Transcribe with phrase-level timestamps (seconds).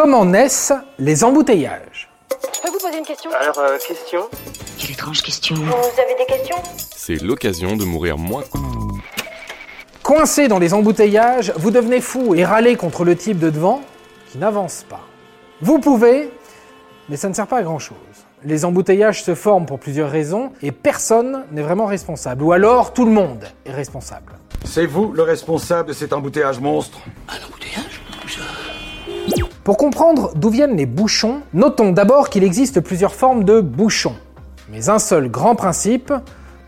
[0.00, 2.08] Comment naissent les embouteillages
[2.54, 4.20] Je peux vous poser une question Alors, euh, question
[4.78, 5.56] Quelle étrange question.
[5.56, 6.56] Vous avez des questions
[6.94, 8.44] C'est l'occasion de mourir moins.
[10.04, 13.80] Coincé dans les embouteillages, vous devenez fou et râlez contre le type de devant
[14.30, 15.00] qui n'avance pas.
[15.62, 16.30] Vous pouvez,
[17.08, 17.96] mais ça ne sert pas à grand chose.
[18.44, 22.44] Les embouteillages se forment pour plusieurs raisons et personne n'est vraiment responsable.
[22.44, 24.34] Ou alors tout le monde est responsable.
[24.64, 27.00] C'est vous le responsable de cet embouteillage monstre?
[29.68, 34.14] Pour comprendre d'où viennent les bouchons, notons d'abord qu'il existe plusieurs formes de bouchons.
[34.72, 36.10] Mais un seul grand principe,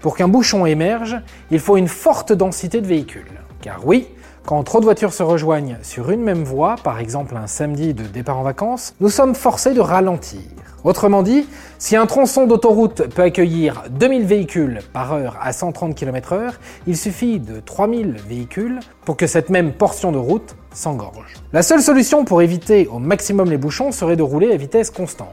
[0.03, 1.17] pour qu'un bouchon émerge,
[1.51, 3.41] il faut une forte densité de véhicules.
[3.63, 4.07] Car oui,
[4.45, 8.03] quand trop de voitures se rejoignent sur une même voie, par exemple un samedi de
[8.03, 10.43] départ en vacances, nous sommes forcés de ralentir.
[10.83, 11.47] Autrement dit,
[11.79, 16.53] si un tronçon d'autoroute peut accueillir 2000 véhicules par heure à 130 km/h,
[16.87, 21.35] il suffit de 3000 véhicules pour que cette même portion de route s'engorge.
[21.53, 25.29] La seule solution pour éviter au maximum les bouchons serait de rouler à vitesse constante.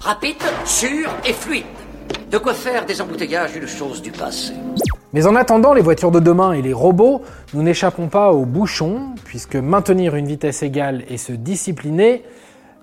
[0.00, 1.64] Rapide, sûr et fluide.
[2.30, 4.52] De quoi faire des embouteillages une chose du passé.
[5.12, 7.22] Mais en attendant les voitures de demain et les robots,
[7.54, 12.24] nous n'échappons pas aux bouchons, puisque maintenir une vitesse égale et se discipliner,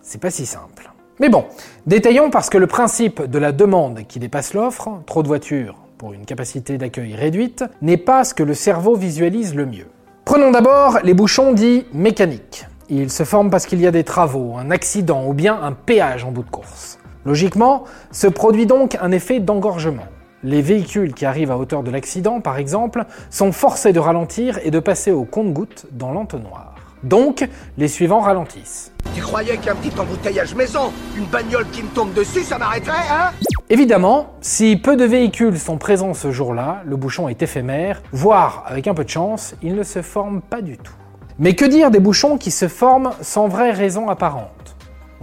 [0.02, 0.91] c'est pas si simple.
[1.22, 1.44] Mais bon,
[1.86, 6.14] détaillons parce que le principe de la demande qui dépasse l'offre, trop de voitures pour
[6.14, 9.88] une capacité d'accueil réduite, n'est pas ce que le cerveau visualise le mieux.
[10.23, 12.67] Prenons d'abord les bouchons dits mécaniques.
[12.88, 16.23] Ils se forment parce qu'il y a des travaux, un accident ou bien un péage
[16.23, 17.00] en bout de course.
[17.25, 20.08] Logiquement, se produit donc un effet d'engorgement.
[20.44, 24.72] Les véhicules qui arrivent à hauteur de l'accident, par exemple, sont forcés de ralentir et
[24.72, 26.75] de passer au compte-gouttes dans l'entonnoir.
[27.03, 27.47] Donc,
[27.78, 28.94] les suivants ralentissent.
[29.20, 33.31] Tu qu'un petit embouteillage maison, une bagnole qui me tombe dessus, ça m'arrêterait, hein
[33.70, 38.88] Évidemment, si peu de véhicules sont présents ce jour-là, le bouchon est éphémère, voire avec
[38.88, 40.94] un peu de chance, il ne se forme pas du tout.
[41.38, 44.78] Mais que dire des bouchons qui se forment sans vraie raison apparente?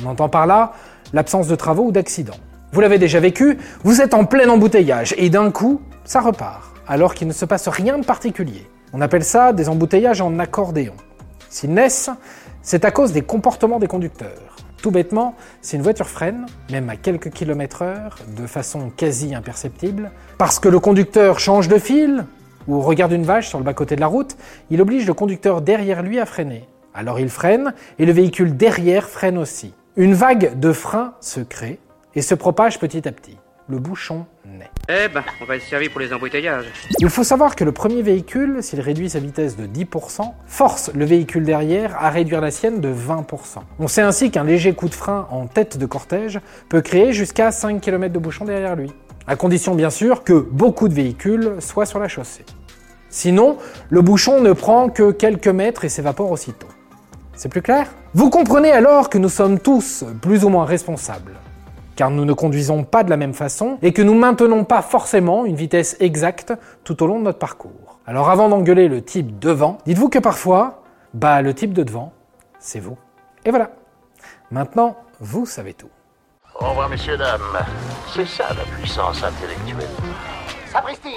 [0.05, 0.72] On entend par là
[1.14, 2.39] l'absence de travaux ou d'accidents.
[2.72, 7.14] Vous l'avez déjà vécu, vous êtes en plein embouteillage et d'un coup, ça repart, alors
[7.14, 8.68] qu'il ne se passe rien de particulier.
[8.92, 10.95] On appelle ça des embouteillages en accordéon.
[11.48, 12.11] S'ils naissent,
[12.66, 14.56] c'est à cause des comportements des conducteurs.
[14.82, 20.10] Tout bêtement, si une voiture freine, même à quelques kilomètres heure, de façon quasi imperceptible,
[20.36, 22.27] parce que le conducteur change de fil
[22.66, 24.36] ou regarde une vache sur le bas-côté de la route,
[24.70, 26.64] il oblige le conducteur derrière lui à freiner.
[26.92, 29.72] Alors il freine et le véhicule derrière freine aussi.
[29.94, 31.78] Une vague de frein se crée
[32.16, 33.38] et se propage petit à petit.
[33.68, 34.70] Le bouchon naît.
[34.88, 36.66] Eh ben, on va être servi pour les embouteillages.
[37.00, 41.04] Il faut savoir que le premier véhicule, s'il réduit sa vitesse de 10%, force le
[41.04, 43.58] véhicule derrière à réduire la sienne de 20%.
[43.80, 47.50] On sait ainsi qu'un léger coup de frein en tête de cortège peut créer jusqu'à
[47.50, 48.92] 5 km de bouchon derrière lui.
[49.27, 52.44] À condition bien sûr que beaucoup de véhicules soient sur la chaussée.
[53.10, 53.56] Sinon,
[53.90, 56.68] le bouchon ne prend que quelques mètres et s'évapore aussitôt.
[57.34, 57.88] C'est plus clair?
[58.14, 61.33] Vous comprenez alors que nous sommes tous plus ou moins responsables
[61.96, 65.45] car nous ne conduisons pas de la même façon et que nous maintenons pas forcément
[65.46, 66.52] une vitesse exacte
[66.84, 67.98] tout au long de notre parcours.
[68.07, 70.83] Alors avant d'engueuler le type devant, dites-vous que parfois,
[71.14, 72.12] bah le type de devant,
[72.61, 72.96] c'est vous.
[73.45, 73.70] Et voilà.
[74.51, 75.89] Maintenant, vous savez tout.
[76.61, 77.40] Au revoir, messieurs, dames.
[78.14, 79.89] C'est ça la puissance intellectuelle.
[80.73, 81.17] Sapristi